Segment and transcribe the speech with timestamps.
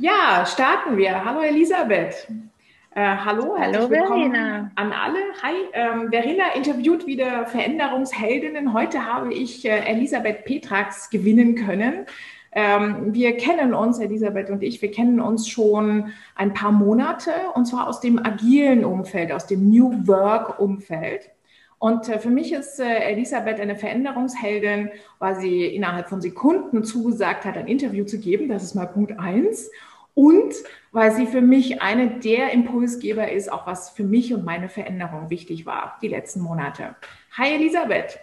[0.00, 1.24] Ja, starten wir.
[1.24, 2.28] Hallo Elisabeth.
[2.94, 4.70] Äh, hallo, hallo Verena.
[4.76, 5.18] An alle.
[5.42, 8.72] Hi, ähm, Verena interviewt wieder Veränderungsheldinnen.
[8.72, 12.06] Heute habe ich äh, Elisabeth Petrax gewinnen können.
[12.52, 17.66] Ähm, wir kennen uns, Elisabeth und ich, wir kennen uns schon ein paar Monate und
[17.66, 21.28] zwar aus dem agilen Umfeld, aus dem New Work Umfeld.
[21.80, 27.44] Und äh, für mich ist äh, Elisabeth eine Veränderungsheldin, weil sie innerhalb von Sekunden zugesagt
[27.44, 28.48] hat, ein Interview zu geben.
[28.48, 29.70] Das ist mal Punkt eins.
[30.18, 30.52] Und
[30.90, 35.30] weil sie für mich eine der Impulsgeber ist, auch was für mich und meine Veränderung
[35.30, 36.96] wichtig war, die letzten Monate.
[37.36, 38.18] Hi Elisabeth,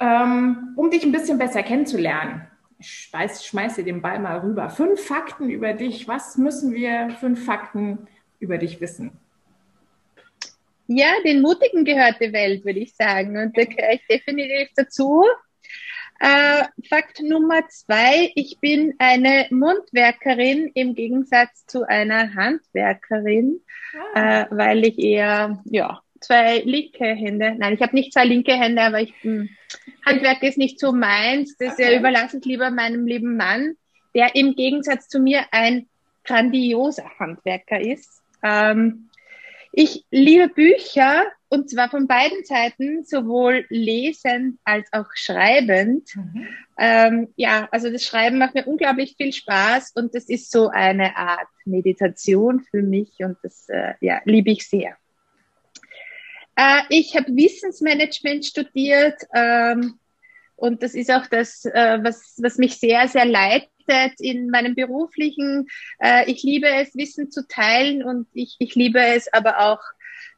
[0.00, 2.46] ähm, um dich ein bisschen besser kennenzulernen,
[2.78, 3.10] ich
[3.42, 4.70] schmeiße den Ball mal rüber.
[4.70, 6.08] Fünf Fakten über dich.
[6.08, 8.08] Was müssen wir fünf Fakten
[8.40, 9.12] über dich wissen?
[10.86, 13.36] Ja, den Mutigen gehört die Welt, würde ich sagen.
[13.36, 15.22] Und da gehöre ich definitiv dazu.
[16.18, 23.60] Äh, Fakt Nummer zwei, ich bin eine Mundwerkerin im Gegensatz zu einer Handwerkerin,
[24.14, 24.42] ah.
[24.42, 28.82] äh, weil ich eher, ja, zwei linke Hände, nein, ich habe nicht zwei linke Hände,
[28.82, 29.48] aber ich, hm,
[30.04, 31.98] Handwerk ist nicht so meins, das okay.
[31.98, 33.76] überlasse ich lieber meinem lieben Mann,
[34.14, 35.86] der im Gegensatz zu mir ein
[36.24, 38.22] grandioser Handwerker ist.
[38.42, 39.10] Ähm,
[39.78, 46.16] ich liebe Bücher und zwar von beiden Seiten, sowohl lesend als auch schreibend.
[46.16, 46.48] Mhm.
[46.78, 51.14] Ähm, ja, also das Schreiben macht mir unglaublich viel Spaß und das ist so eine
[51.16, 54.96] Art Meditation für mich und das äh, ja, liebe ich sehr.
[56.56, 59.98] Äh, ich habe Wissensmanagement studiert ähm,
[60.56, 63.68] und das ist auch das, äh, was, was mich sehr, sehr leitet
[64.20, 65.68] in meinem beruflichen.
[65.98, 69.80] Äh, ich liebe es, Wissen zu teilen und ich, ich liebe es aber auch,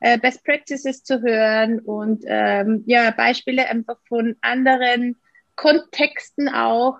[0.00, 5.16] äh, Best Practices zu hören und ähm, ja, Beispiele einfach von anderen
[5.56, 6.98] Kontexten auch.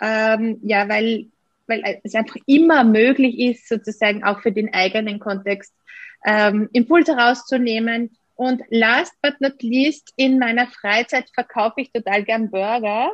[0.00, 1.26] Ähm, ja, weil,
[1.66, 5.74] weil es einfach immer möglich ist, sozusagen auch für den eigenen Kontext
[6.24, 8.16] ähm, Impulse rauszunehmen.
[8.34, 13.12] Und last but not least, in meiner Freizeit verkaufe ich total gern Burger.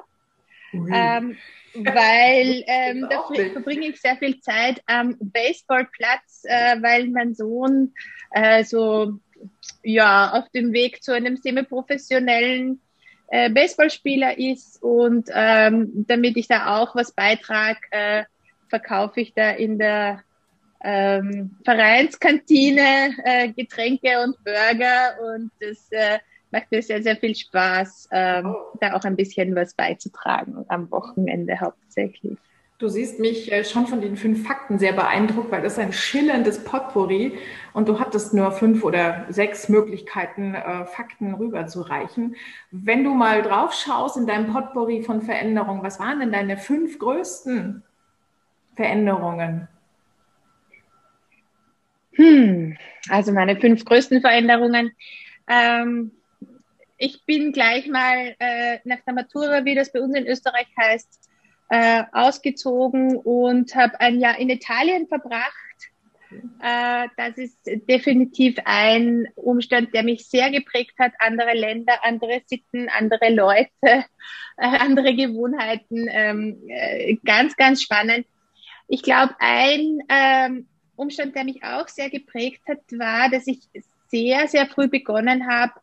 [0.72, 1.36] Ähm,
[1.74, 7.94] weil ähm, da verbringe ich sehr viel Zeit am Baseballplatz, äh, weil mein Sohn
[8.32, 9.18] äh, so
[9.82, 12.80] ja auf dem Weg zu einem semi-professionellen
[13.28, 18.24] äh, Baseballspieler ist und ähm, damit ich da auch was beitrage, äh,
[18.68, 20.22] verkaufe ich da in der
[20.82, 26.18] ähm, Vereinskantine äh, Getränke und Burger und das äh,
[26.50, 28.78] macht mir sehr, sehr viel Spaß, ähm, oh.
[28.80, 32.38] da auch ein bisschen was beizutragen, am Wochenende hauptsächlich.
[32.78, 35.92] Du siehst mich äh, schon von den fünf Fakten sehr beeindruckt, weil das ist ein
[35.92, 37.36] schillerndes Potpourri
[37.72, 42.36] und du hattest nur fünf oder sechs Möglichkeiten, äh, Fakten rüberzureichen.
[42.70, 47.00] Wenn du mal drauf schaust in deinem Potpourri von Veränderungen, was waren denn deine fünf
[47.00, 47.82] größten
[48.76, 49.66] Veränderungen?
[52.12, 52.76] Hm,
[53.08, 54.92] also meine fünf größten Veränderungen.
[55.48, 56.12] Ähm,
[56.98, 61.30] ich bin gleich mal äh, nach der Matura, wie das bei uns in Österreich heißt,
[61.70, 65.54] äh, ausgezogen und habe ein Jahr in Italien verbracht.
[66.60, 71.12] Äh, das ist definitiv ein Umstand, der mich sehr geprägt hat.
[71.18, 74.02] Andere Länder, andere Sitten, andere Leute, äh,
[74.56, 76.08] andere Gewohnheiten.
[76.10, 78.26] Ähm, äh, ganz, ganz spannend.
[78.88, 80.66] Ich glaube, ein ähm,
[80.96, 83.60] Umstand, der mich auch sehr geprägt hat, war, dass ich
[84.08, 85.74] sehr, sehr früh begonnen habe,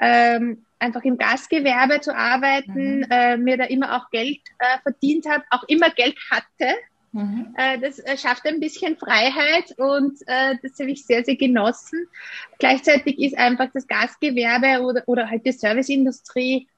[0.00, 3.06] ähm, einfach im Gastgewerbe zu arbeiten, mhm.
[3.10, 6.74] äh, mir da immer auch Geld äh, verdient habe, auch immer Geld hatte.
[7.12, 7.54] Mhm.
[7.56, 12.06] Äh, das äh, schafft ein bisschen Freiheit und äh, das habe ich sehr, sehr genossen.
[12.58, 16.68] Gleichzeitig ist einfach das Gastgewerbe oder, oder halt die Serviceindustrie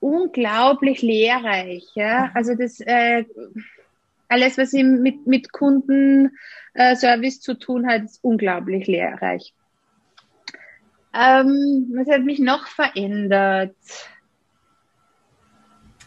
[0.00, 1.84] unglaublich lehrreich.
[1.94, 2.26] Ja?
[2.26, 2.30] Mhm.
[2.34, 2.80] Also das
[4.28, 9.52] alles, was mit, mit Kundenservice zu tun hat, ist unglaublich lehrreich.
[11.14, 13.74] Ähm, was hat mich noch verändert?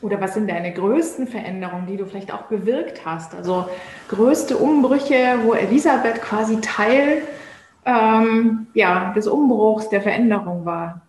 [0.01, 3.33] Oder was sind deine größten Veränderungen, die du vielleicht auch bewirkt hast?
[3.33, 3.69] Also
[4.09, 7.21] größte Umbrüche, wo Elisabeth quasi Teil
[7.85, 11.01] ähm, ja, des Umbruchs, der Veränderung war?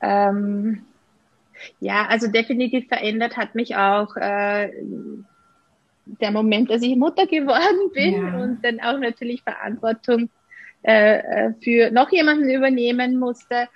[0.00, 0.84] Ähm,
[1.80, 4.70] ja, also definitiv verändert hat mich auch äh,
[6.04, 8.42] der Moment, dass ich Mutter geworden bin ja.
[8.42, 10.30] und dann auch natürlich Verantwortung
[10.82, 13.68] äh, äh, für noch jemanden übernehmen musste.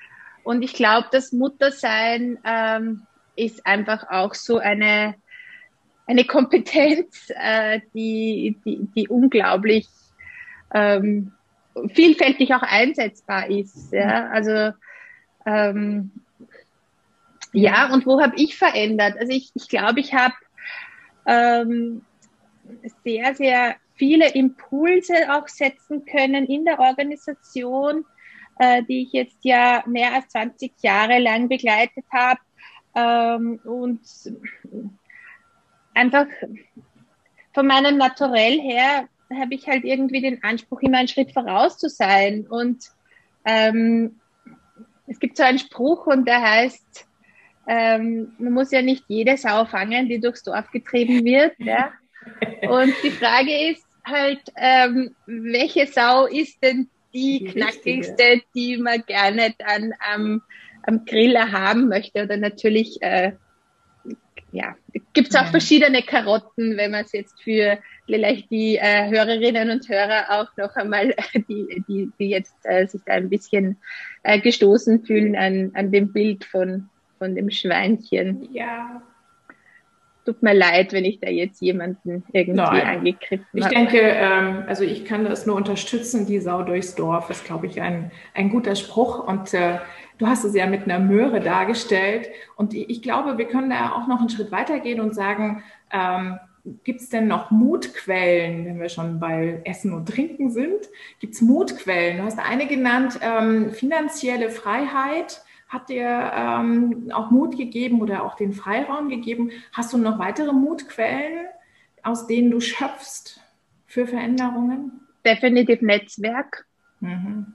[0.45, 3.07] Und ich glaube, das Muttersein ähm,
[3.37, 5.15] ist einfach auch so eine,
[6.07, 9.89] eine Kompetenz, äh, die, die, die unglaublich
[10.75, 11.33] ähm,
[11.95, 13.93] vielfältig auch einsetzbar ist.
[13.93, 14.29] Ja?
[14.31, 14.73] Also
[15.47, 16.11] ähm,
[17.53, 19.17] ja, und wo habe ich verändert?
[19.19, 20.35] Also ich, ich glaube, ich habe
[21.27, 22.03] ähm,
[23.05, 28.05] sehr, sehr viele Impulse auch setzen können in der Organisation,
[28.59, 32.41] äh, die ich jetzt ja mehr als 20 Jahre lang begleitet habe.
[32.97, 34.01] Ähm, und
[35.95, 36.27] einfach
[37.55, 41.89] von meinem Naturell her habe ich halt irgendwie den Anspruch, immer einen Schritt voraus zu
[41.89, 42.49] sein.
[42.49, 42.87] Und
[43.45, 44.19] ähm,
[45.07, 47.07] es gibt so einen Spruch und der heißt,
[47.69, 51.55] ähm, man muss ja nicht jede Sau fangen, die durchs Dorf getrieben wird.
[51.59, 51.93] Ja?
[52.69, 58.45] Und die Frage ist halt, ähm, welche Sau ist denn die, die knackigste, richtige.
[58.55, 60.43] die man gerne dann am,
[60.83, 62.25] am Griller haben möchte?
[62.25, 63.33] Oder natürlich, äh,
[64.53, 64.77] ja,
[65.13, 65.51] gibt es auch ja.
[65.51, 70.75] verschiedene Karotten, wenn man es jetzt für vielleicht die äh, Hörerinnen und Hörer auch noch
[70.77, 71.15] einmal,
[71.49, 73.79] die, die, die jetzt äh, sich da ein bisschen
[74.23, 76.89] äh, gestoßen fühlen an, an dem Bild von
[77.23, 78.49] von dem Schweinchen.
[78.53, 79.01] Ja.
[80.25, 82.99] Tut mir leid, wenn ich da jetzt jemanden irgendwie Nein.
[82.99, 83.59] angegriffen habe.
[83.59, 87.67] Ich denke, ähm, also ich kann das nur unterstützen, die Sau durchs Dorf ist, glaube
[87.67, 89.27] ich, ein, ein guter Spruch.
[89.27, 89.79] Und äh,
[90.19, 92.29] du hast es ja mit einer Möhre dargestellt.
[92.57, 96.39] Und ich glaube, wir können da auch noch einen Schritt weitergehen und sagen, ähm,
[96.85, 100.89] Gibt es denn noch Mutquellen, wenn wir schon bei Essen und Trinken sind?
[101.19, 102.19] Gibt es Mutquellen?
[102.19, 105.43] Du hast eine genannt, ähm, finanzielle Freiheit
[105.73, 109.51] hat dir ähm, auch Mut gegeben oder auch den Freiraum gegeben.
[109.73, 111.47] Hast du noch weitere Mutquellen,
[112.03, 113.41] aus denen du schöpfst
[113.87, 115.01] für Veränderungen?
[115.25, 116.67] Definitiv Netzwerk.
[117.01, 117.55] Mhm.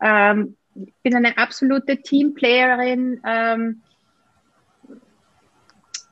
[0.00, 3.20] Ähm, ich bin eine absolute Teamplayerin.
[3.24, 3.82] Ähm,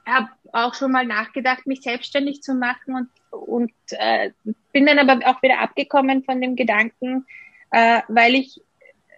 [0.07, 4.31] habe auch schon mal nachgedacht, mich selbstständig zu machen und, und äh,
[4.73, 7.27] bin dann aber auch wieder abgekommen von dem Gedanken,
[7.71, 8.61] äh, weil ich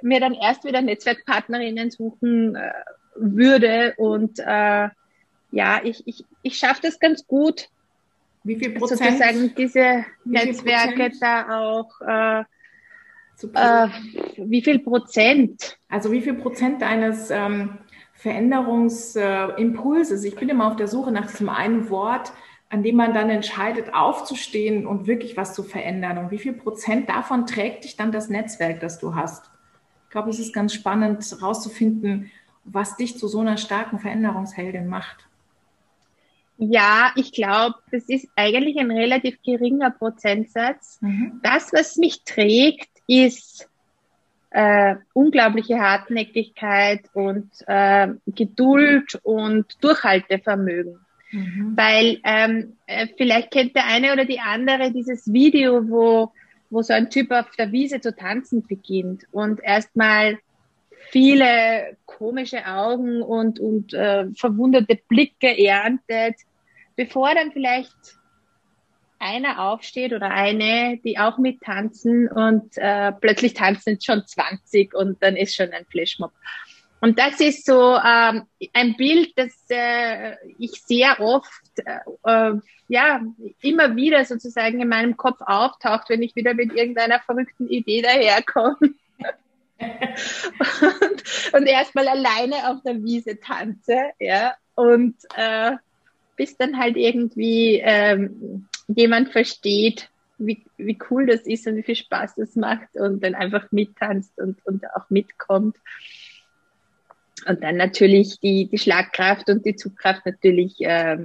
[0.03, 2.73] mir dann erst wieder Netzwerkpartnerinnen suchen äh,
[3.17, 3.95] würde.
[3.97, 4.89] Und äh,
[5.51, 7.69] ja, ich, ich, ich schaffe das ganz gut.
[8.45, 9.01] Wie viel Prozent?
[9.01, 11.23] Sozusagen diese Netzwerke Prozent?
[11.23, 12.01] da auch.
[12.01, 12.45] Äh,
[13.55, 13.89] äh,
[14.37, 15.79] wie viel Prozent?
[15.89, 17.79] Also wie viel Prozent deines ähm,
[18.15, 20.25] Veränderungsimpulses?
[20.25, 22.33] ich bin immer auf der Suche nach diesem einen Wort,
[22.69, 26.19] an dem man dann entscheidet, aufzustehen und wirklich was zu verändern.
[26.19, 29.51] Und wie viel Prozent davon trägt dich dann das Netzwerk, das du hast?
[30.13, 32.31] Ich glaube, es ist ganz spannend herauszufinden,
[32.65, 35.27] was dich zu so einer starken Veränderungsheldin macht.
[36.59, 40.99] Ja, ich glaube, das ist eigentlich ein relativ geringer Prozentsatz.
[41.01, 41.41] Mhm.
[41.43, 43.71] Das, was mich trägt, ist
[44.51, 50.99] äh, unglaubliche Hartnäckigkeit und äh, Geduld und Durchhaltevermögen.
[51.31, 51.73] Mhm.
[51.75, 56.33] Weil ähm, äh, vielleicht kennt der eine oder die andere dieses Video, wo
[56.73, 60.39] wo so ein Typ auf der Wiese zu tanzen beginnt und erstmal
[61.11, 66.37] viele komische Augen und, und äh, verwunderte Blicke erntet,
[66.97, 67.93] bevor dann vielleicht
[69.19, 75.37] einer aufsteht oder eine, die auch mittanzen und äh, plötzlich tanzen schon 20 und dann
[75.37, 76.33] ist schon ein Flashmob.
[77.03, 81.51] Und das ist so ähm, ein Bild, das äh, ich sehr oft,
[81.85, 83.21] äh, äh, ja,
[83.61, 88.77] immer wieder sozusagen in meinem Kopf auftaucht, wenn ich wieder mit irgendeiner verrückten Idee daherkomme.
[89.81, 95.73] und, und erstmal alleine auf der Wiese tanze, ja, und äh,
[96.37, 100.09] bis dann halt irgendwie ähm, jemand versteht,
[100.39, 104.39] wie, wie cool das ist und wie viel Spaß das macht und dann einfach mittanzt
[104.39, 105.77] und, und auch mitkommt
[107.47, 111.19] und dann natürlich die, die Schlagkraft und die Zugkraft natürlich äh,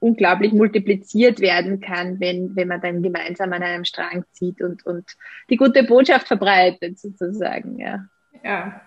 [0.00, 5.04] unglaublich multipliziert werden kann, wenn, wenn man dann gemeinsam an einem Strang zieht und, und
[5.50, 8.06] die gute Botschaft verbreitet sozusagen, ja.
[8.42, 8.80] Ja,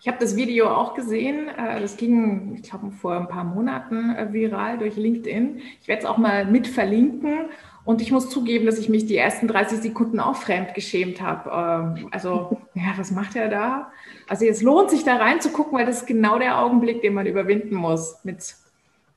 [0.00, 1.48] ich habe das Video auch gesehen.
[1.48, 5.60] Äh, das ging, ich glaube, vor ein paar Monaten äh, viral durch LinkedIn.
[5.80, 7.46] Ich werde es auch mal mit verlinken.
[7.84, 11.50] Und ich muss zugeben, dass ich mich die ersten 30 Sekunden auch fremd geschämt habe.
[11.98, 13.92] Ähm, also, ja, was macht er da?
[14.28, 17.74] Also, es lohnt sich da reinzugucken, weil das ist genau der Augenblick, den man überwinden
[17.74, 18.54] muss mit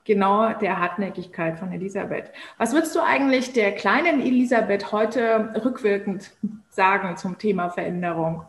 [0.04, 2.30] genau der Hartnäckigkeit von Elisabeth.
[2.58, 6.32] Was würdest du eigentlich der kleinen Elisabeth heute rückwirkend
[6.68, 8.44] sagen zum Thema Veränderung?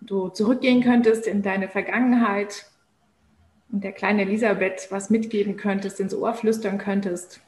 [0.00, 2.66] Du zurückgehen könntest in deine Vergangenheit
[3.70, 7.40] und der kleinen Elisabeth was mitgeben könntest, ins Ohr flüstern könntest.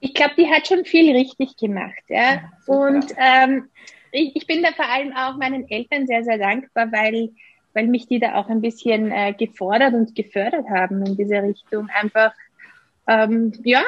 [0.00, 2.02] Ich glaube, die hat schon viel richtig gemacht.
[2.08, 2.34] Ja.
[2.34, 3.68] ja und ähm,
[4.12, 7.30] ich, ich, bin da vor allem auch meinen Eltern sehr, sehr dankbar, weil,
[7.74, 11.88] weil mich die da auch ein bisschen äh, gefordert und gefördert haben in diese Richtung.
[11.90, 12.32] Einfach,
[13.06, 13.82] ähm, ja,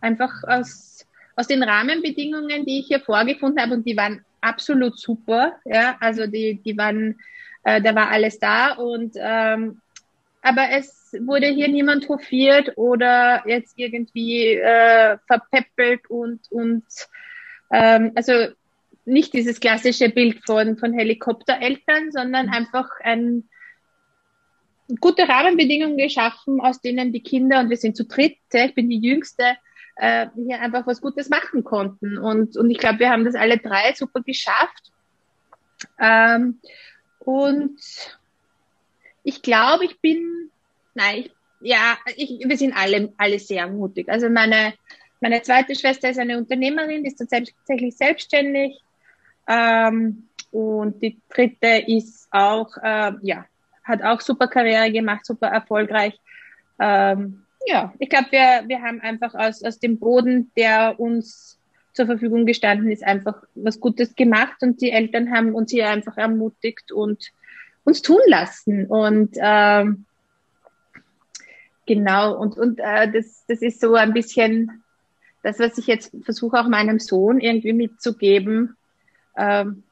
[0.00, 1.06] einfach aus,
[1.36, 5.56] aus den Rahmenbedingungen, die ich hier vorgefunden habe, und die waren absolut super.
[5.64, 7.18] Ja, also die, die waren,
[7.64, 9.80] äh, da war alles da und ähm,
[10.42, 16.84] aber es wurde hier niemand hofiert oder jetzt irgendwie äh, verpeppelt und, und
[17.70, 18.32] ähm, also
[19.04, 23.48] nicht dieses klassische Bild von, von Helikoptereltern, sondern einfach ein,
[25.00, 29.00] gute Rahmenbedingungen geschaffen, aus denen die Kinder, und wir sind zu dritt, ich bin die
[29.00, 29.56] Jüngste,
[29.96, 32.18] äh, hier einfach was Gutes machen konnten.
[32.18, 34.92] Und, und ich glaube, wir haben das alle drei super geschafft.
[35.98, 36.60] Ähm,
[37.20, 37.80] und
[39.24, 40.50] ich glaube, ich bin,
[40.96, 44.08] nein, ich, ja, ich, wir sind alle, alle sehr mutig.
[44.08, 44.74] Also meine,
[45.20, 48.80] meine zweite Schwester ist eine Unternehmerin, die ist tatsächlich selbstständig.
[49.48, 53.46] Ähm, und die dritte ist auch, äh, ja,
[53.84, 56.18] hat auch super Karriere gemacht, super erfolgreich.
[56.80, 61.58] Ähm, ja, ich glaube, wir, wir haben einfach aus, aus dem Boden, der uns
[61.92, 66.16] zur Verfügung gestanden ist, einfach was Gutes gemacht und die Eltern haben uns hier einfach
[66.18, 67.32] ermutigt und
[67.84, 68.86] uns tun lassen.
[68.86, 70.04] Und ähm,
[71.86, 74.82] genau, und, und äh, das, das ist so ein bisschen
[75.42, 78.76] das, was ich jetzt versuche, auch meinem Sohn irgendwie mitzugeben,
[79.36, 79.84] ähm,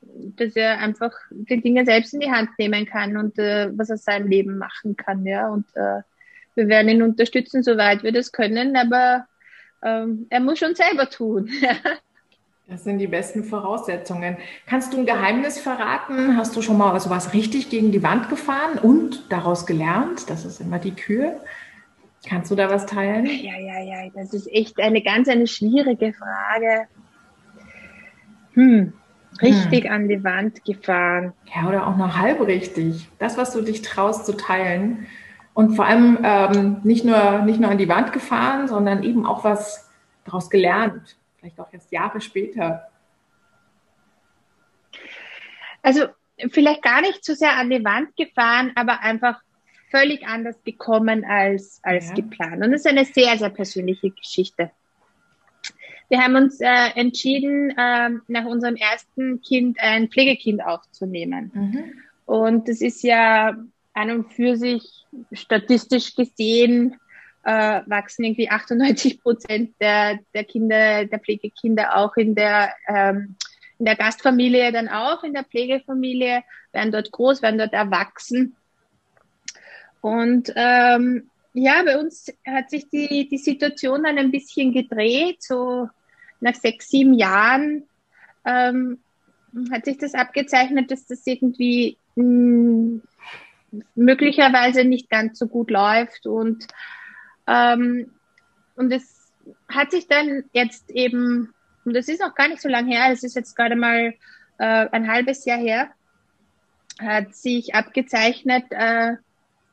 [0.00, 4.04] dass er einfach die Dinge selbst in die Hand nehmen kann und äh, was aus
[4.04, 5.26] seinem Leben machen kann.
[5.26, 6.00] Ja, und äh,
[6.54, 9.26] wir werden ihn unterstützen, soweit wir das können, aber
[9.82, 11.50] ähm, er muss schon selber tun.
[12.68, 14.36] Das sind die besten Voraussetzungen.
[14.66, 16.36] Kannst du ein Geheimnis verraten?
[16.36, 20.30] Hast du schon mal sowas richtig gegen die Wand gefahren und daraus gelernt?
[20.30, 21.40] Das ist immer die Kür.
[22.26, 23.26] Kannst du da was teilen?
[23.26, 26.86] Ja, ja, ja, das ist echt eine ganz eine schwierige Frage.
[28.52, 28.92] Hm,
[29.42, 29.92] richtig hm.
[29.92, 31.32] an die Wand gefahren.
[31.52, 33.08] Ja, oder auch noch halb richtig.
[33.18, 35.06] Das, was du dich traust zu teilen.
[35.52, 39.42] Und vor allem ähm, nicht, nur, nicht nur an die Wand gefahren, sondern eben auch
[39.42, 39.90] was
[40.24, 42.88] daraus gelernt vielleicht auch erst Jahre später?
[45.82, 46.06] Also
[46.50, 49.40] vielleicht gar nicht so sehr an die Wand gefahren, aber einfach
[49.90, 52.14] völlig anders gekommen als, als ja.
[52.14, 52.64] geplant.
[52.64, 54.70] Und das ist eine sehr, sehr persönliche Geschichte.
[56.08, 61.50] Wir haben uns äh, entschieden, äh, nach unserem ersten Kind ein Pflegekind aufzunehmen.
[61.54, 61.84] Mhm.
[62.26, 63.56] Und das ist ja
[63.94, 66.96] an und für sich statistisch gesehen
[67.44, 73.36] äh, wachsen irgendwie 98 Prozent der, der Kinder, der Pflegekinder auch in der, ähm,
[73.78, 78.56] in der Gastfamilie, dann auch in der Pflegefamilie, werden dort groß, werden dort erwachsen.
[80.00, 85.88] Und ähm, ja, bei uns hat sich die, die Situation dann ein bisschen gedreht, so
[86.40, 87.84] nach sechs, sieben Jahren
[88.44, 88.98] ähm,
[89.70, 93.02] hat sich das abgezeichnet, dass das irgendwie mh, hm,
[93.94, 96.66] möglicherweise nicht ganz so gut läuft und
[97.46, 98.10] ähm,
[98.76, 99.32] und es
[99.68, 101.52] hat sich dann jetzt eben,
[101.84, 104.14] und das ist noch gar nicht so lange her, es ist jetzt gerade mal
[104.58, 105.90] äh, ein halbes Jahr her,
[107.00, 109.16] hat sich abgezeichnet, äh,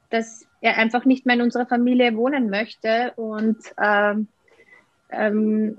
[0.09, 4.27] dass er einfach nicht mehr in unserer Familie wohnen möchte und ähm,
[5.11, 5.77] ähm,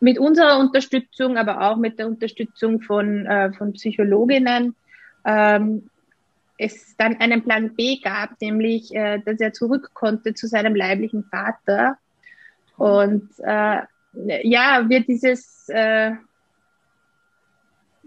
[0.00, 4.74] mit unserer Unterstützung, aber auch mit der Unterstützung von, äh, von Psychologinnen
[5.24, 5.90] ähm,
[6.58, 11.24] es dann einen Plan B gab, nämlich, äh, dass er zurück konnte zu seinem leiblichen
[11.24, 11.98] Vater.
[12.76, 13.82] Und äh,
[14.42, 16.12] ja, wird dieses äh,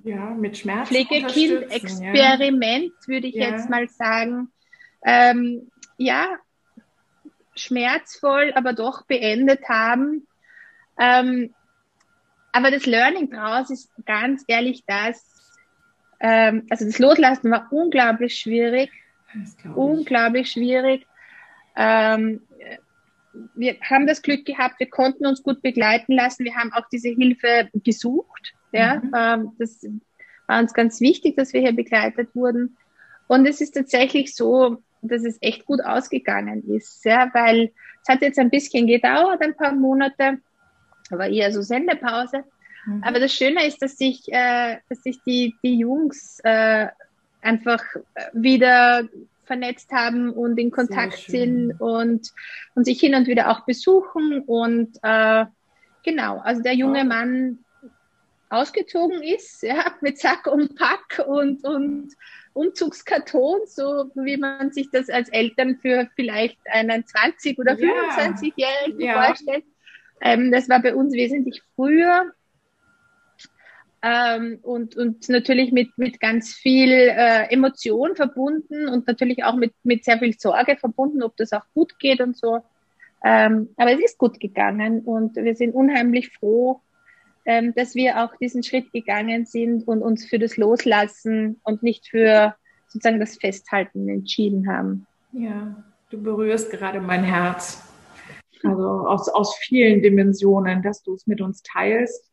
[0.04, 3.08] ja, mit Schmerz Pflegekind-Experiment, ja.
[3.08, 3.50] würde ich ja.
[3.50, 4.50] jetzt mal sagen,
[5.04, 6.28] ähm, ja,
[7.56, 10.28] schmerzvoll, aber doch beendet haben.
[10.98, 11.54] Ähm,
[12.52, 15.24] aber das Learning daraus ist ganz ehrlich das,
[16.20, 18.92] ähm, also das Loslassen war unglaublich schwierig.
[19.76, 21.06] Unglaublich schwierig.
[21.76, 22.42] Ähm,
[23.56, 26.46] wir haben das Glück gehabt, wir konnten uns gut begleiten lassen.
[26.46, 28.54] Wir haben auch diese Hilfe gesucht.
[28.72, 29.12] Ja, mhm.
[29.16, 29.86] ähm, das
[30.48, 32.78] war uns ganz wichtig, dass wir hier begleitet wurden.
[33.28, 37.72] Und es ist tatsächlich so, dass es echt gut ausgegangen ist, ja, weil
[38.02, 40.40] es hat jetzt ein bisschen gedauert, ein paar Monate,
[41.12, 42.44] aber eher so Sendepause.
[42.90, 43.04] Mhm.
[43.04, 46.88] Aber das Schöne ist, dass sich, äh, dass sich die, die Jungs äh,
[47.42, 47.84] einfach
[48.34, 49.08] wieder
[49.46, 52.32] vernetzt haben und in Kontakt sind und,
[52.76, 54.42] und sich hin und wieder auch besuchen.
[54.42, 55.46] Und äh,
[56.04, 57.60] genau, also der junge Mann
[58.50, 62.14] ausgezogen ist, ja, mit Sack und Pack und, und
[62.54, 69.24] Umzugskarton, so wie man sich das als Eltern für vielleicht einen 20- oder 25-Jährigen ja.
[69.24, 69.64] vorstellt.
[70.22, 72.34] Ähm, das war bei uns wesentlich früher
[74.02, 79.74] ähm, und, und natürlich mit, mit ganz viel äh, Emotion verbunden und natürlich auch mit,
[79.84, 82.60] mit sehr viel Sorge verbunden, ob das auch gut geht und so.
[83.24, 86.80] Ähm, aber es ist gut gegangen und wir sind unheimlich froh,
[87.46, 92.08] ähm, dass wir auch diesen Schritt gegangen sind und uns für das Loslassen und nicht
[92.08, 92.56] für
[92.88, 95.06] sozusagen das Festhalten entschieden haben.
[95.34, 97.84] Ja, du berührst gerade mein Herz.
[98.64, 102.29] Also aus, aus vielen Dimensionen, dass du es mit uns teilst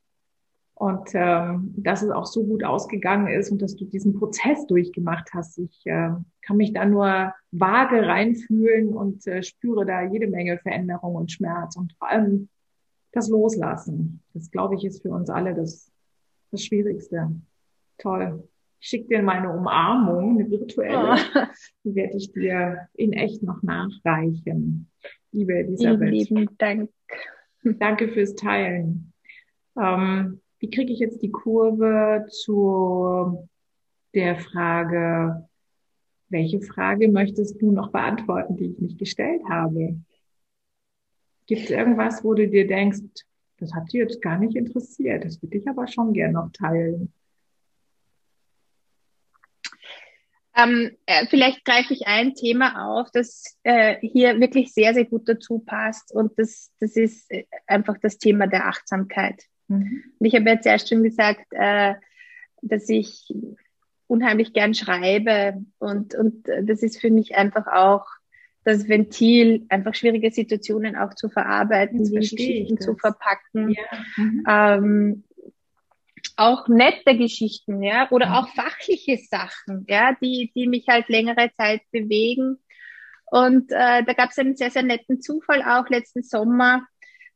[0.79, 5.31] und ähm, dass es auch so gut ausgegangen ist und dass du diesen Prozess durchgemacht
[5.33, 5.59] hast.
[5.59, 6.11] Ich äh,
[6.43, 11.77] kann mich da nur vage reinfühlen und äh, spüre da jede Menge Veränderung und Schmerz
[11.77, 12.51] und vor allem
[13.13, 14.23] das Loslassen.
[14.35, 15.91] Das, glaube ich, ist für uns alle das,
[16.51, 17.31] das Schwierigste.
[17.97, 18.47] Toll.
[18.79, 21.15] Ich schicke dir meine Umarmung, eine virtuelle.
[21.35, 21.41] Oh.
[21.85, 24.91] Die werde ich dir in echt noch nachreichen.
[25.33, 26.11] Liebe Elisabeth.
[26.11, 26.91] Lieben, lieben Dank.
[27.65, 29.15] Danke fürs Teilen.
[29.81, 33.49] Ähm, wie kriege ich jetzt die Kurve zu
[34.15, 35.49] der Frage,
[36.29, 40.01] welche Frage möchtest du noch beantworten, die ich nicht gestellt habe?
[41.47, 43.01] Gibt es irgendwas, wo du dir denkst,
[43.59, 47.13] das hat dich jetzt gar nicht interessiert, das würde ich aber schon gerne noch teilen?
[50.57, 55.29] Ähm, äh, vielleicht greife ich ein Thema auf, das äh, hier wirklich sehr, sehr gut
[55.29, 56.15] dazu passt.
[56.15, 59.45] Und das, das ist äh, einfach das Thema der Achtsamkeit.
[59.69, 60.05] Mhm.
[60.19, 61.95] Und ich habe jetzt erst schon gesagt, äh,
[62.63, 63.33] dass ich
[64.07, 65.65] unheimlich gern schreibe.
[65.79, 68.07] Und, und das ist für mich einfach auch
[68.65, 73.71] das Ventil, einfach schwierige Situationen auch zu verarbeiten, die Geschichten zu verpacken.
[73.71, 73.83] Ja.
[74.17, 74.45] Mhm.
[74.49, 75.25] Ähm,
[76.37, 78.33] auch nette Geschichten, ja, oder mhm.
[78.33, 82.59] auch fachliche Sachen, ja, die, die mich halt längere Zeit bewegen.
[83.27, 86.87] Und äh, da gab es einen sehr, sehr netten Zufall auch letzten Sommer,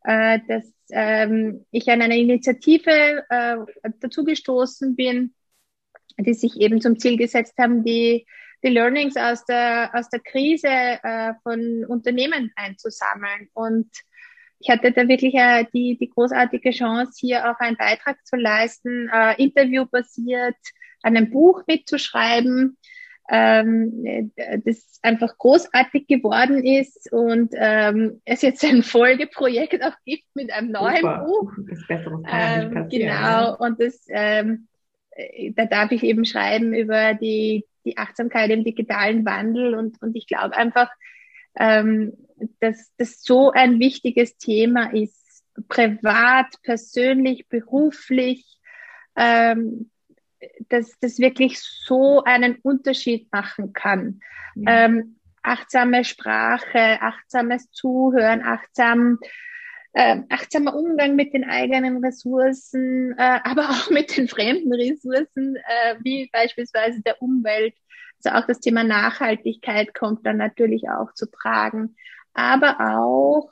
[0.05, 3.57] äh, dass ähm, ich an einer Initiative äh,
[4.01, 5.35] dazugestoßen bin,
[6.19, 8.27] die sich eben zum Ziel gesetzt haben, die,
[8.63, 13.49] die Learnings aus der, aus der Krise äh, von Unternehmen einzusammeln.
[13.55, 13.91] Und
[14.59, 19.09] ich hatte da wirklich äh, die, die großartige Chance, hier auch einen Beitrag zu leisten,
[19.13, 20.57] äh, interviewbasiert
[21.03, 22.77] an einem Buch mitzuschreiben,
[23.31, 24.33] ähm,
[24.65, 30.73] das einfach großartig geworden ist und ähm, es jetzt ein Folgeprojekt auch gibt mit einem
[30.73, 31.25] neuen Super.
[31.25, 31.53] Buch.
[31.69, 34.67] Das Bessere kann ähm, Genau, und das, ähm,
[35.11, 40.17] äh, da darf ich eben schreiben über die, die Achtsamkeit im digitalen Wandel und, und
[40.17, 40.91] ich glaube einfach,
[41.57, 42.15] ähm,
[42.59, 48.59] dass das so ein wichtiges Thema ist, privat, persönlich, beruflich,
[49.17, 49.91] ähm,
[50.69, 54.21] dass das wirklich so einen Unterschied machen kann.
[54.55, 54.87] Ja.
[54.87, 59.19] Ähm, achtsame Sprache, achtsames Zuhören, achtsam,
[59.93, 65.97] äh, achtsamer Umgang mit den eigenen Ressourcen, äh, aber auch mit den fremden Ressourcen, äh,
[66.03, 67.75] wie beispielsweise der Umwelt.
[68.23, 71.97] Also auch das Thema Nachhaltigkeit kommt dann natürlich auch zu tragen,
[72.35, 73.51] aber auch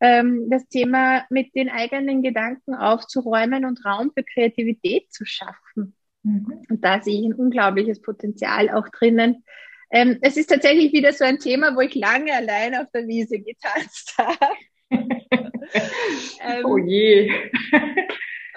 [0.00, 5.94] ähm, das Thema mit den eigenen Gedanken aufzuräumen und Raum für Kreativität zu schaffen.
[6.22, 6.64] Mhm.
[6.68, 9.44] Und da sehe ich ein unglaubliches Potenzial auch drinnen.
[9.90, 13.40] Ähm, es ist tatsächlich wieder so ein Thema, wo ich lange allein auf der Wiese
[13.40, 14.54] getanzt habe.
[14.90, 17.32] ähm, oh je.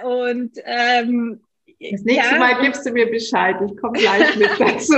[0.04, 1.41] Und ähm,
[1.91, 2.39] das nächste ja.
[2.39, 3.56] Mal gibst du mir Bescheid.
[3.65, 4.95] Ich komme gleich mit dazu.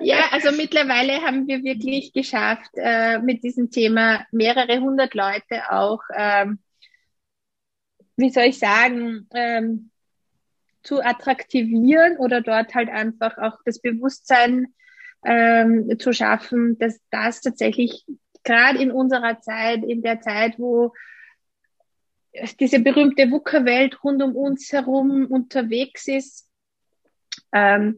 [0.00, 6.00] ja, also mittlerweile haben wir wirklich geschafft, äh, mit diesem Thema mehrere hundert Leute auch,
[6.16, 6.58] ähm,
[8.16, 9.89] wie soll ich sagen, ähm,
[10.82, 14.74] zu attraktivieren oder dort halt einfach auch das Bewusstsein
[15.24, 18.04] ähm, zu schaffen, dass das tatsächlich
[18.44, 20.94] gerade in unserer Zeit, in der Zeit, wo
[22.58, 26.48] diese berühmte WUKA-Welt rund um uns herum unterwegs ist.
[27.52, 27.96] Ähm,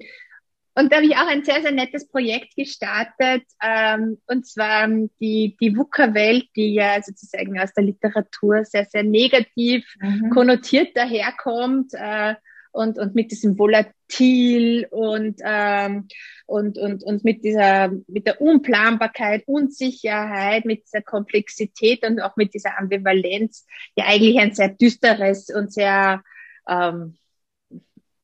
[0.74, 4.88] und da habe ich auch ein sehr, sehr nettes Projekt gestartet, ähm, und zwar
[5.20, 10.30] die, die WUKA-Welt, die ja sozusagen aus der Literatur sehr, sehr negativ mhm.
[10.30, 11.92] konnotiert daherkommt.
[11.92, 12.36] Äh,
[12.72, 16.08] und, und mit diesem Volatil und, ähm,
[16.46, 22.54] und, und, und mit dieser, mit der Unplanbarkeit, Unsicherheit, mit dieser Komplexität und auch mit
[22.54, 26.22] dieser Ambivalenz ja eigentlich ein sehr düsteres und sehr,
[26.68, 27.16] ähm,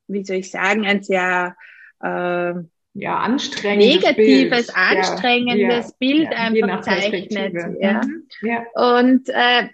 [0.08, 1.54] wie soll ich sagen, ein sehr,
[2.02, 2.54] äh,
[2.94, 4.76] ja, anstrengendes negatives, Bild.
[4.76, 7.54] anstrengendes ja, Bild ja, einfach zeichnet.
[7.80, 8.00] Ja.
[8.02, 8.28] Mhm.
[8.42, 8.64] ja.
[8.74, 9.68] Und äh,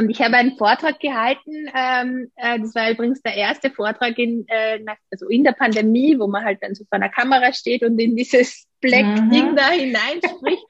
[0.00, 4.46] und ich habe einen Vortrag gehalten, ähm, äh, das war übrigens der erste Vortrag in,
[4.48, 7.82] äh, nach, also in der Pandemie, wo man halt dann so vor einer Kamera steht
[7.82, 9.56] und in dieses Black-Ding mhm.
[9.56, 10.64] da hineinspricht.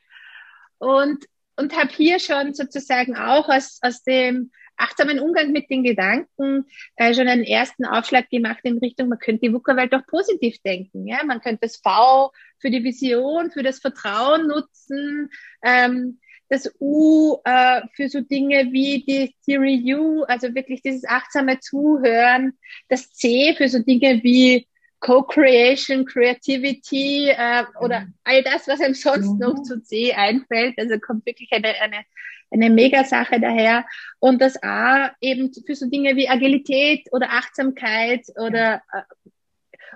[0.79, 1.25] und
[1.57, 6.64] und habe hier schon sozusagen auch aus, aus dem achtsamen Umgang mit den Gedanken
[6.97, 11.07] äh, schon einen ersten Aufschlag gemacht in Richtung, man könnte die VUCA-Welt auch positiv denken.
[11.07, 11.23] Ja?
[11.25, 15.29] Man könnte das V für die Vision, für das Vertrauen nutzen.
[15.62, 16.19] Ähm,
[16.51, 22.59] das U äh, für so Dinge wie die Theory U, also wirklich dieses achtsame Zuhören,
[22.89, 24.67] das C für so Dinge wie
[24.99, 28.15] Co-Creation, Creativity äh, oder mhm.
[28.25, 29.39] all das, was einem sonst mhm.
[29.39, 30.75] noch zu C einfällt.
[30.77, 32.05] Also kommt wirklich eine, eine,
[32.51, 33.87] eine Mega-Sache daher.
[34.19, 39.03] Und das A eben für so Dinge wie Agilität oder Achtsamkeit oder äh,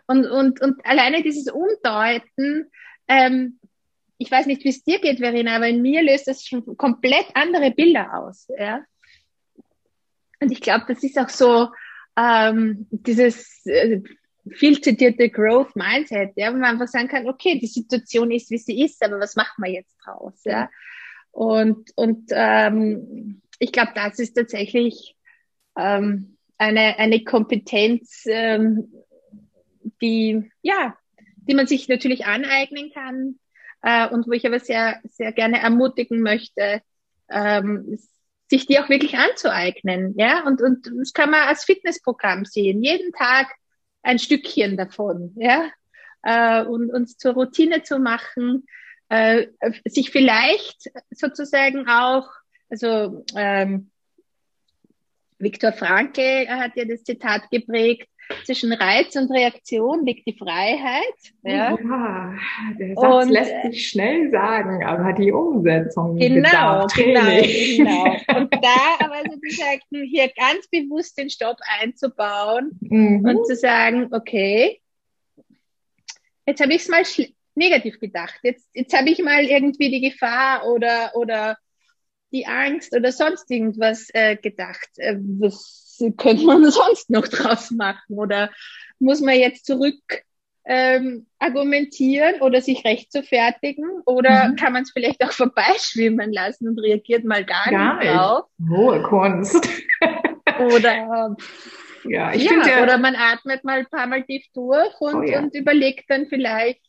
[0.06, 2.70] und, und, und alleine dieses Umdeuten,
[3.08, 3.58] ähm,
[4.18, 7.26] ich weiß nicht, wie es dir geht, Verena, aber in mir löst das schon komplett
[7.34, 8.48] andere Bilder aus.
[8.58, 8.84] Ja?
[10.40, 11.68] Und ich glaube, das ist auch so
[12.16, 14.00] ähm, dieses äh,
[14.50, 18.58] viel zitierte Growth Mindset, ja, wo man einfach sagen kann, okay, die Situation ist, wie
[18.58, 20.42] sie ist, aber was machen wir jetzt draus?
[20.44, 20.70] Ja?
[21.30, 25.16] Und, und ähm, ich glaube, das ist tatsächlich
[25.76, 28.92] ähm, eine, eine Kompetenz, ähm,
[30.00, 30.96] die, ja,
[31.36, 33.38] die man sich natürlich aneignen kann
[33.84, 36.80] äh, und wo ich aber sehr, sehr gerne ermutigen möchte,
[37.30, 37.98] ähm,
[38.50, 40.14] sich die auch wirklich anzueignen.
[40.16, 42.82] Ja, und, und das kann man als Fitnessprogramm sehen.
[42.82, 43.48] Jeden Tag
[44.02, 45.70] ein Stückchen davon, ja,
[46.22, 48.66] äh, und uns zur Routine zu machen,
[49.10, 49.48] äh,
[49.84, 52.28] sich vielleicht sozusagen auch,
[52.70, 53.90] also ähm,
[55.38, 58.08] Viktor Frankl hat ja das Zitat geprägt,
[58.44, 61.02] zwischen Reiz und Reaktion liegt die Freiheit.
[61.42, 62.34] Ja, ja
[62.78, 68.16] der Satz und, lässt sich schnell sagen, aber die Umsetzung genau, genau, genau.
[68.36, 73.24] Und da aber sozusagen hier ganz bewusst den Stopp einzubauen mhm.
[73.24, 74.80] und zu sagen, okay,
[76.46, 77.04] jetzt habe ich es mal
[77.54, 78.38] negativ gedacht.
[78.42, 81.56] Jetzt, jetzt habe ich mal irgendwie die Gefahr oder, oder
[82.32, 84.88] die Angst oder sonst irgendwas äh, gedacht.
[84.96, 85.83] Äh, was
[86.16, 88.18] könnte man sonst noch draus machen?
[88.18, 88.50] Oder
[88.98, 90.22] muss man jetzt zurück
[90.66, 94.02] ähm, argumentieren oder sich recht zu fertigen?
[94.06, 94.56] Oder mhm.
[94.56, 98.44] kann man es vielleicht auch vorbeischwimmen lassen und reagiert mal gar, gar nicht drauf?
[98.68, 99.68] Hohe Kunst.
[100.58, 101.36] oder
[102.04, 105.14] ja, ich ja, finde ja, oder man atmet mal ein paar Mal tief durch und,
[105.14, 105.40] oh ja.
[105.40, 106.80] und überlegt dann vielleicht,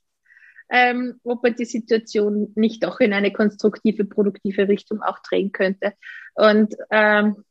[0.69, 5.93] ähm, ob man die Situation nicht doch in eine konstruktive, produktive Richtung auch drehen könnte.
[6.33, 7.43] Und ähm,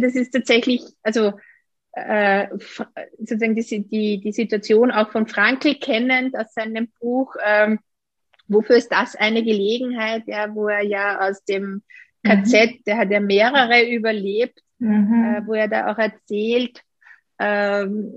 [0.00, 1.32] das ist tatsächlich, also
[1.92, 2.48] äh,
[3.18, 7.78] sozusagen die, die, die Situation auch von Frankl kennend aus seinem Buch, ähm,
[8.48, 11.82] wofür ist das eine Gelegenheit, ja, wo er ja aus dem
[12.24, 12.84] KZ, mhm.
[12.86, 15.36] der hat ja mehrere überlebt, mhm.
[15.36, 16.82] äh, wo er da auch erzählt,
[17.38, 18.12] ähm,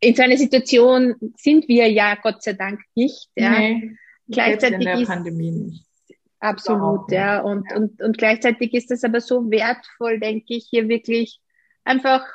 [0.00, 3.28] in so einer Situation sind wir ja Gott sei Dank nicht.
[3.36, 3.58] Ja.
[3.58, 5.84] Nee, Gleichzeitig in der ist, Pandemie nicht.
[6.44, 7.40] Absolut, ja.
[7.40, 7.76] Und, ja.
[7.76, 11.40] Und, und gleichzeitig ist es aber so wertvoll, denke ich, hier wirklich
[11.84, 12.26] einfach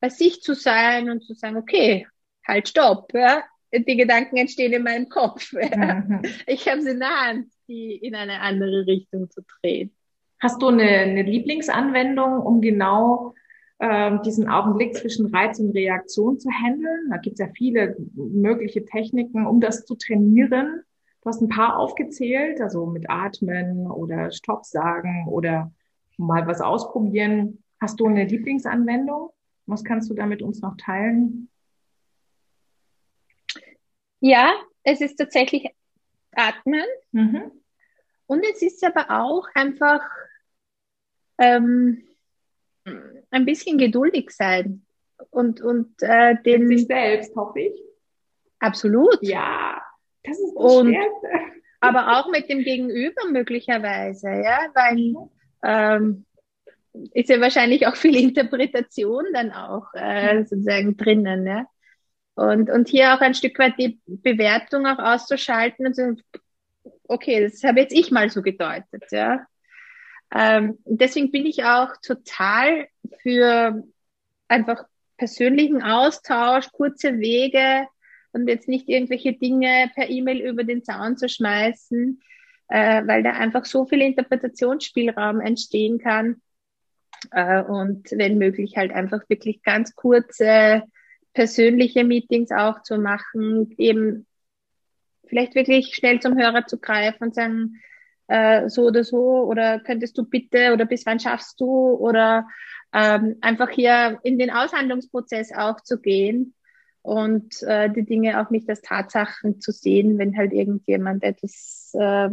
[0.00, 2.06] bei sich zu sein und zu sagen, okay,
[2.46, 3.42] halt, stopp, ja.
[3.72, 5.52] Die Gedanken entstehen in meinem Kopf.
[5.52, 5.96] Ja.
[5.96, 6.22] Mhm.
[6.46, 9.94] Ich habe sie in der Hand, die in eine andere Richtung zu drehen.
[10.40, 13.34] Hast du eine, eine Lieblingsanwendung, um genau
[13.78, 17.10] ähm, diesen Augenblick zwischen Reiz und Reaktion zu handeln?
[17.10, 20.82] Da gibt es ja viele mögliche Techniken, um das zu trainieren.
[21.22, 25.72] Du hast ein paar aufgezählt, also mit Atmen oder Stopp sagen oder
[26.16, 27.62] mal was ausprobieren.
[27.80, 29.30] Hast du eine Lieblingsanwendung?
[29.66, 31.50] Was kannst du da mit uns noch teilen?
[34.20, 34.52] Ja,
[34.82, 35.68] es ist tatsächlich
[36.32, 36.84] Atmen.
[37.12, 37.52] Mhm.
[38.26, 40.02] Und es ist aber auch einfach
[41.38, 42.02] ähm,
[43.30, 44.86] ein bisschen geduldig sein
[45.30, 46.66] und, und äh, den.
[46.66, 47.82] Mit sich selbst, hoffe ich.
[48.58, 49.18] Absolut.
[49.22, 49.69] Ja.
[50.24, 51.28] Das ist das und, Schwerste.
[51.80, 55.14] Aber auch mit dem Gegenüber möglicherweise, ja, weil
[55.62, 56.26] ähm,
[57.14, 61.66] ist ja wahrscheinlich auch viel Interpretation dann auch äh, sozusagen drinnen, ja.
[62.34, 66.16] Und, und hier auch ein Stück weit die Bewertung auch auszuschalten und zu
[67.10, 69.46] okay, das habe jetzt ich mal so gedeutet, ja.
[70.32, 72.86] Ähm, deswegen bin ich auch total
[73.22, 73.82] für
[74.46, 74.84] einfach
[75.16, 77.86] persönlichen Austausch, kurze Wege,
[78.32, 82.20] und jetzt nicht irgendwelche Dinge per E-Mail über den Zaun zu schmeißen,
[82.68, 86.40] äh, weil da einfach so viel Interpretationsspielraum entstehen kann.
[87.32, 90.84] Äh, und wenn möglich halt einfach wirklich ganz kurze
[91.32, 94.26] persönliche Meetings auch zu machen, eben
[95.26, 97.80] vielleicht wirklich schnell zum Hörer zu greifen und sagen,
[98.26, 102.48] äh, so oder so, oder könntest du bitte, oder bis wann schaffst du, oder
[102.92, 106.54] ähm, einfach hier in den Aushandlungsprozess auch zu gehen
[107.02, 112.28] und äh, die Dinge auch nicht als Tatsachen zu sehen, wenn halt irgendjemand etwas äh,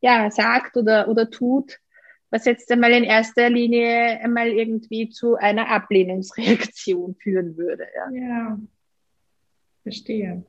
[0.00, 1.78] ja, sagt oder, oder tut,
[2.30, 7.86] was jetzt einmal in erster Linie einmal irgendwie zu einer Ablehnungsreaktion führen würde.
[7.96, 8.58] Ja, ja.
[9.82, 10.44] verstehe.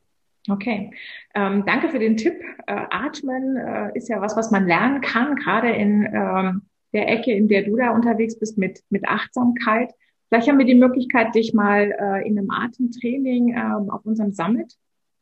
[0.49, 0.91] Okay,
[1.35, 2.41] ähm, danke für den Tipp.
[2.65, 6.61] Äh, Atmen äh, ist ja was, was man lernen kann, gerade in ähm,
[6.93, 9.93] der Ecke, in der du da unterwegs bist mit, mit Achtsamkeit.
[10.29, 14.77] Vielleicht haben wir die Möglichkeit, dich mal äh, in einem Atemtraining ähm, auf unserem Summit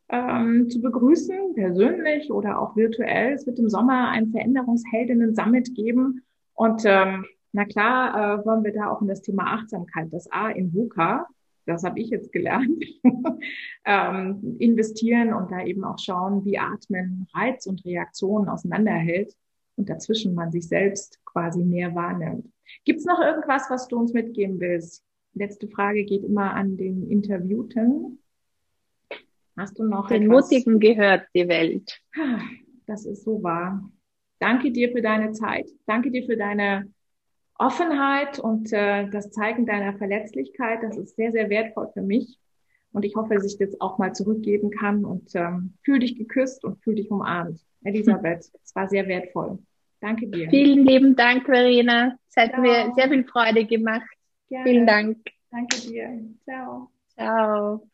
[0.10, 3.34] ähm, zu begrüßen, persönlich oder auch virtuell.
[3.34, 6.24] Es wird im Sommer ein Veränderungsheldinnen-Summit geben.
[6.54, 10.50] Und ähm, na klar, äh, wollen wir da auch in das Thema Achtsamkeit, das A
[10.50, 11.26] in VUCA,
[11.66, 12.84] das habe ich jetzt gelernt,
[13.86, 19.36] ähm, investieren und da eben auch schauen, wie Atmen Reiz und Reaktionen auseinanderhält
[19.76, 22.48] und dazwischen man sich selbst quasi mehr wahrnimmt.
[22.86, 25.04] Gibt es noch irgendwas, was du uns mitgeben willst?
[25.34, 28.20] Letzte Frage geht immer an den Interviewten.
[29.56, 30.50] Hast du noch Den etwas?
[30.52, 32.02] Mutigen gehört die Welt.
[32.16, 32.40] Ah,
[32.86, 33.90] das ist so wahr.
[34.40, 35.70] Danke dir für deine Zeit.
[35.86, 36.92] Danke dir für deine
[37.56, 40.84] Offenheit und äh, das Zeigen deiner Verletzlichkeit.
[40.84, 42.38] Das ist sehr, sehr wertvoll für mich.
[42.92, 46.64] Und ich hoffe, dass ich das auch mal zurückgeben kann und ähm, fühl dich geküsst
[46.64, 47.60] und fühl dich umarmt.
[47.84, 49.60] Elisabeth, es war sehr wertvoll.
[50.00, 50.50] Danke dir.
[50.50, 52.18] Vielen lieben Dank, Verena.
[52.30, 52.62] Es hat Ciao.
[52.62, 54.08] mir sehr viel Freude gemacht.
[54.50, 54.70] Gerne.
[54.70, 55.18] Vielen Dank.
[55.52, 56.20] Danke dir.
[56.46, 56.90] Ciao.
[57.16, 57.88] Ciao.